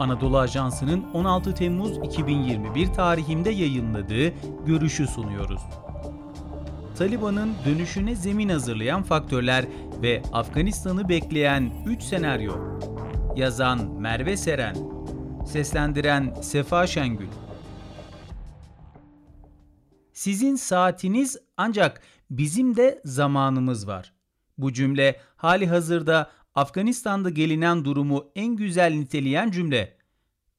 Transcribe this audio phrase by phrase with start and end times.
[0.00, 4.28] Anadolu Ajansı'nın 16 Temmuz 2021 tarihinde yayınladığı
[4.66, 5.60] görüşü sunuyoruz.
[6.98, 9.64] Taliban'ın dönüşüne zemin hazırlayan faktörler
[10.02, 12.52] ve Afganistan'ı bekleyen 3 senaryo.
[13.36, 14.76] Yazan Merve Seren,
[15.46, 17.28] seslendiren Sefa Şengül.
[20.12, 24.12] Sizin saatiniz ancak bizim de zamanımız var.
[24.58, 29.96] Bu cümle hali hazırda Afganistan'da gelinen durumu en güzel niteleyen cümle.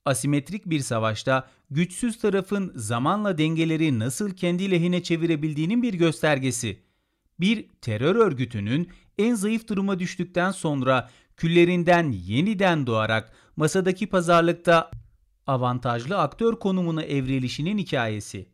[0.05, 6.79] Asimetrik bir savaşta güçsüz tarafın zamanla dengeleri nasıl kendi lehine çevirebildiğinin bir göstergesi.
[7.39, 14.91] Bir terör örgütünün en zayıf duruma düştükten sonra küllerinden yeniden doğarak masadaki pazarlıkta
[15.47, 18.50] avantajlı aktör konumuna evrilişinin hikayesi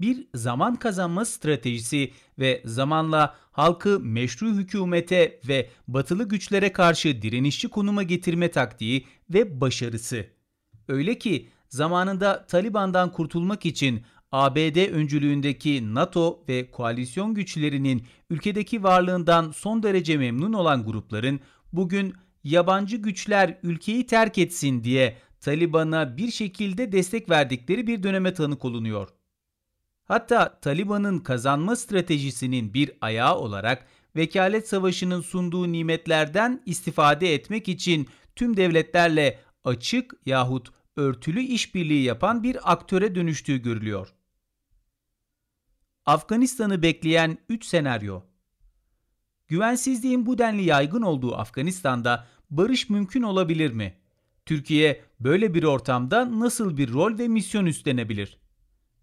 [0.00, 8.02] bir zaman kazanma stratejisi ve zamanla halkı meşru hükümete ve batılı güçlere karşı direnişçi konuma
[8.02, 10.26] getirme taktiği ve başarısı.
[10.88, 14.02] Öyle ki zamanında Taliban'dan kurtulmak için
[14.32, 21.40] ABD öncülüğündeki NATO ve koalisyon güçlerinin ülkedeki varlığından son derece memnun olan grupların
[21.72, 28.64] bugün yabancı güçler ülkeyi terk etsin diye Taliban'a bir şekilde destek verdikleri bir döneme tanık
[28.64, 29.08] olunuyor.
[30.10, 38.56] Hatta Taliban'ın kazanma stratejisinin bir ayağı olarak vekalet savaşının sunduğu nimetlerden istifade etmek için tüm
[38.56, 44.14] devletlerle açık yahut örtülü işbirliği yapan bir aktöre dönüştüğü görülüyor.
[46.06, 48.22] Afganistan'ı bekleyen 3 senaryo
[49.48, 53.94] Güvensizliğin bu denli yaygın olduğu Afganistan'da barış mümkün olabilir mi?
[54.46, 58.39] Türkiye böyle bir ortamda nasıl bir rol ve misyon üstlenebilir?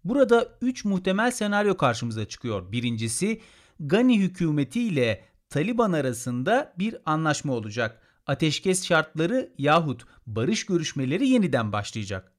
[0.08, 2.72] Burada 3 muhtemel senaryo karşımıza çıkıyor.
[2.72, 3.40] Birincisi
[3.80, 8.00] Gani hükümeti ile Taliban arasında bir anlaşma olacak.
[8.26, 12.32] Ateşkes şartları yahut barış görüşmeleri yeniden başlayacak.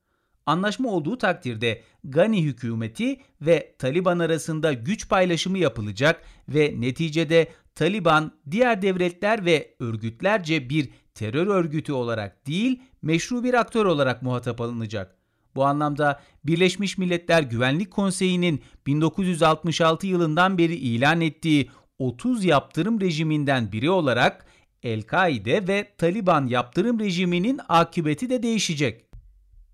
[0.45, 8.81] Anlaşma olduğu takdirde Gani hükümeti ve Taliban arasında güç paylaşımı yapılacak ve neticede Taliban diğer
[8.81, 15.19] devletler ve örgütlerce bir terör örgütü olarak değil meşru bir aktör olarak muhatap alınacak.
[15.56, 23.90] Bu anlamda Birleşmiş Milletler Güvenlik Konseyi'nin 1966 yılından beri ilan ettiği 30 yaptırım rejiminden biri
[23.90, 24.46] olarak
[24.84, 29.06] El-Kaide ve Taliban yaptırım rejiminin akıbeti de değişecek.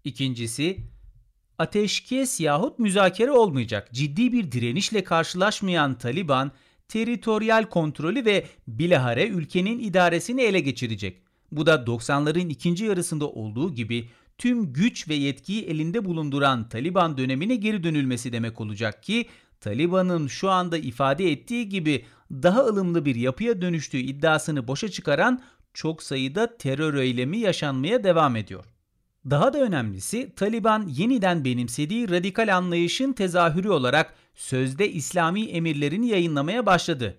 [0.03, 0.77] İkincisi,
[1.57, 3.89] ateşkes yahut müzakere olmayacak.
[3.93, 6.51] Ciddi bir direnişle karşılaşmayan Taliban,
[6.87, 11.21] teritoryal kontrolü ve bilahare ülkenin idaresini ele geçirecek.
[11.51, 17.55] Bu da 90'ların ikinci yarısında olduğu gibi tüm güç ve yetkiyi elinde bulunduran Taliban dönemine
[17.55, 19.25] geri dönülmesi demek olacak ki
[19.61, 25.41] Taliban'ın şu anda ifade ettiği gibi daha ılımlı bir yapıya dönüştüğü iddiasını boşa çıkaran
[25.73, 28.65] çok sayıda terör eylemi yaşanmaya devam ediyor.
[29.29, 37.17] Daha da önemlisi Taliban yeniden benimsediği radikal anlayışın tezahürü olarak sözde İslami emirlerini yayınlamaya başladı.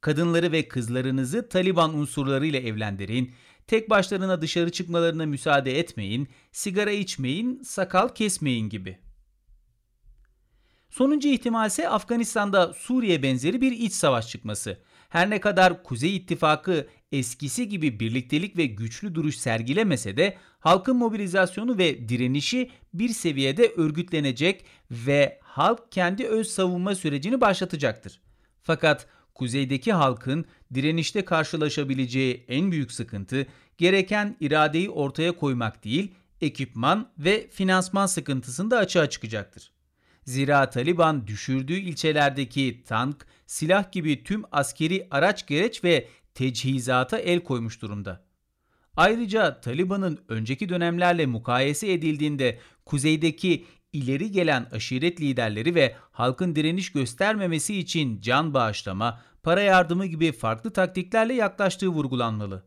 [0.00, 3.32] Kadınları ve kızlarınızı Taliban unsurlarıyla evlendirin,
[3.66, 8.98] tek başlarına dışarı çıkmalarına müsaade etmeyin, sigara içmeyin, sakal kesmeyin gibi.
[10.90, 14.78] Sonuncu ihtimal ise Afganistan'da Suriye benzeri bir iç savaş çıkması.
[15.08, 21.78] Her ne kadar Kuzey İttifakı eskisi gibi birliktelik ve güçlü duruş sergilemese de halkın mobilizasyonu
[21.78, 28.20] ve direnişi bir seviyede örgütlenecek ve halk kendi öz savunma sürecini başlatacaktır.
[28.62, 30.44] Fakat kuzeydeki halkın
[30.74, 33.46] direnişte karşılaşabileceği en büyük sıkıntı
[33.78, 39.72] gereken iradeyi ortaya koymak değil, ekipman ve finansman sıkıntısında da açığa çıkacaktır.
[40.24, 47.82] Zira Taliban düşürdüğü ilçelerdeki tank, silah gibi tüm askeri araç gereç ve teçhizata el koymuş
[47.82, 48.24] durumda.
[48.96, 57.78] Ayrıca Taliban'ın önceki dönemlerle mukayese edildiğinde kuzeydeki ileri gelen aşiret liderleri ve halkın direniş göstermemesi
[57.78, 62.64] için can bağışlama, para yardımı gibi farklı taktiklerle yaklaştığı vurgulanmalı.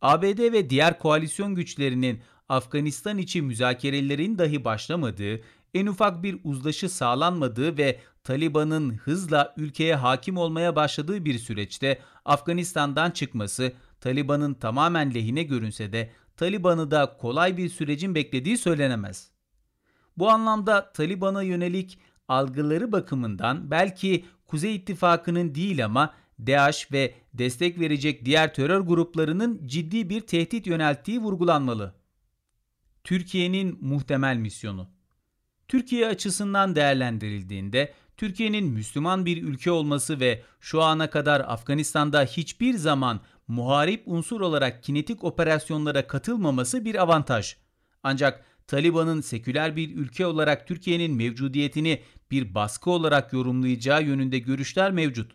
[0.00, 5.40] ABD ve diğer koalisyon güçlerinin Afganistan içi müzakerelerin dahi başlamadığı,
[5.74, 13.10] en ufak bir uzlaşı sağlanmadığı ve Taliban'ın hızla ülkeye hakim olmaya başladığı bir süreçte Afganistan'dan
[13.10, 19.37] çıkması Taliban'ın tamamen lehine görünse de Taliban'ı da kolay bir sürecin beklediği söylenemez.
[20.18, 21.98] Bu anlamda Taliban'a yönelik
[22.28, 26.14] algıları bakımından belki Kuzey İttifakı'nın değil ama
[26.46, 31.94] DAEŞ ve destek verecek diğer terör gruplarının ciddi bir tehdit yönelttiği vurgulanmalı.
[33.04, 34.88] Türkiye'nin muhtemel misyonu
[35.68, 43.20] Türkiye açısından değerlendirildiğinde Türkiye'nin Müslüman bir ülke olması ve şu ana kadar Afganistan'da hiçbir zaman
[43.48, 47.56] muharip unsur olarak kinetik operasyonlara katılmaması bir avantaj.
[48.02, 55.32] Ancak Taliban'ın seküler bir ülke olarak Türkiye'nin mevcudiyetini bir baskı olarak yorumlayacağı yönünde görüşler mevcut.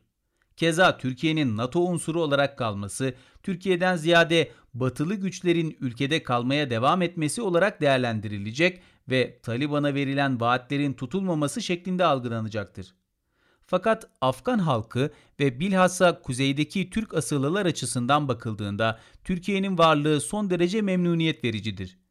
[0.58, 3.14] Keza Türkiye'nin NATO unsuru olarak kalması,
[3.44, 11.62] Türkiye'den ziyade batılı güçlerin ülkede kalmaya devam etmesi olarak değerlendirilecek ve Taliban'a verilen vaatlerin tutulmaması
[11.62, 12.96] şeklinde algılanacaktır.
[13.66, 21.44] Fakat Afgan halkı ve bilhassa kuzeydeki Türk asıllılar açısından bakıldığında Türkiye'nin varlığı son derece memnuniyet
[21.44, 22.03] vericidir.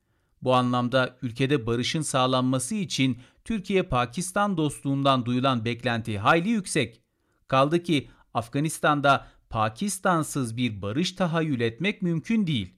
[0.43, 7.03] Bu anlamda ülkede barışın sağlanması için Türkiye-Pakistan dostluğundan duyulan beklenti hayli yüksek.
[7.49, 12.75] Kaldı ki Afganistan'da Pakistansız bir barış tahayyül etmek mümkün değil.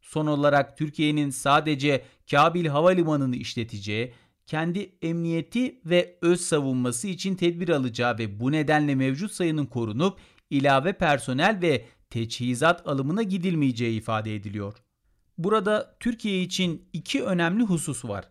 [0.00, 4.12] Son olarak Türkiye'nin sadece Kabil Havalimanı'nı işleteceği,
[4.46, 10.18] kendi emniyeti ve öz savunması için tedbir alacağı ve bu nedenle mevcut sayının korunup
[10.50, 14.74] ilave personel ve teçhizat alımına gidilmeyeceği ifade ediliyor.
[15.38, 18.28] Burada Türkiye için iki önemli husus var.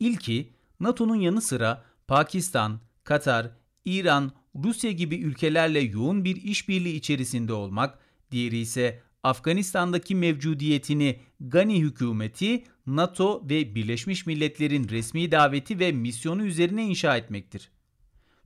[0.00, 3.50] İlki NATO'nun yanı sıra Pakistan, Katar,
[3.84, 4.32] İran,
[4.64, 7.98] Rusya gibi ülkelerle yoğun bir işbirliği içerisinde olmak,
[8.30, 16.86] diğeri ise Afganistan'daki mevcudiyetini Gani hükümeti, NATO ve Birleşmiş Milletler'in resmi daveti ve misyonu üzerine
[16.86, 17.70] inşa etmektir.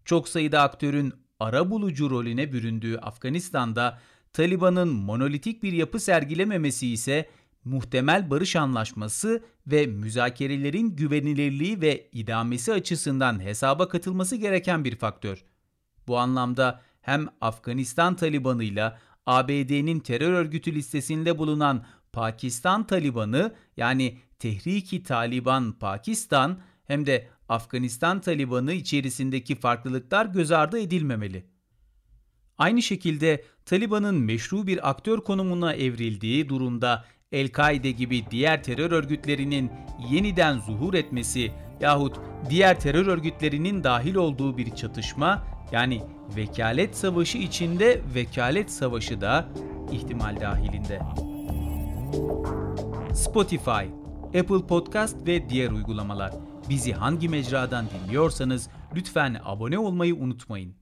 [0.04, 4.00] Çok sayıda aktörün ara bulucu rolüne büründüğü Afganistan'da
[4.32, 7.28] Taliban'ın monolitik bir yapı sergilememesi ise
[7.66, 15.44] muhtemel barış anlaşması ve müzakerelerin güvenilirliği ve idamesi açısından hesaba katılması gereken bir faktör.
[16.08, 25.72] Bu anlamda hem Afganistan Talibanıyla ABD'nin terör örgütü listesinde bulunan Pakistan Talibanı yani Tehriki Taliban
[25.72, 31.46] Pakistan hem de Afganistan Talibanı içerisindeki farklılıklar göz ardı edilmemeli.
[32.58, 39.70] Aynı şekilde Taliban'ın meşru bir aktör konumuna evrildiği durumda El-Kaide gibi diğer terör örgütlerinin
[40.10, 42.16] yeniden zuhur etmesi yahut
[42.50, 46.02] diğer terör örgütlerinin dahil olduğu bir çatışma yani
[46.36, 49.48] vekalet savaşı içinde vekalet savaşı da
[49.92, 51.00] ihtimal dahilinde.
[53.14, 53.86] Spotify,
[54.26, 56.32] Apple Podcast ve diğer uygulamalar.
[56.68, 60.76] Bizi hangi mecradan dinliyorsanız lütfen abone olmayı unutmayın.